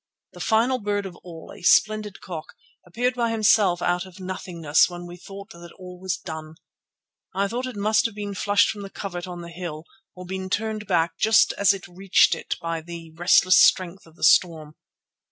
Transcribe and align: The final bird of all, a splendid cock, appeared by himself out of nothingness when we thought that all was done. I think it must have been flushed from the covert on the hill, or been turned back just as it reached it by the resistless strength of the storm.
The 0.33 0.39
final 0.39 0.79
bird 0.79 1.05
of 1.05 1.15
all, 1.17 1.53
a 1.55 1.61
splendid 1.61 2.21
cock, 2.21 2.55
appeared 2.87 3.13
by 3.13 3.29
himself 3.29 3.83
out 3.83 4.03
of 4.07 4.19
nothingness 4.19 4.89
when 4.89 5.05
we 5.05 5.15
thought 5.15 5.51
that 5.51 5.71
all 5.77 5.99
was 5.99 6.17
done. 6.17 6.55
I 7.35 7.47
think 7.47 7.67
it 7.67 7.75
must 7.75 8.07
have 8.07 8.15
been 8.15 8.33
flushed 8.33 8.69
from 8.71 8.81
the 8.81 8.89
covert 8.89 9.27
on 9.27 9.41
the 9.41 9.49
hill, 9.51 9.83
or 10.15 10.25
been 10.25 10.49
turned 10.49 10.87
back 10.87 11.19
just 11.19 11.53
as 11.53 11.71
it 11.71 11.87
reached 11.87 12.33
it 12.33 12.55
by 12.59 12.81
the 12.81 13.11
resistless 13.11 13.61
strength 13.61 14.07
of 14.07 14.15
the 14.15 14.23
storm. 14.23 14.73